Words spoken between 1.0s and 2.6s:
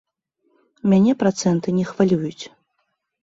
працэнты не хвалююць.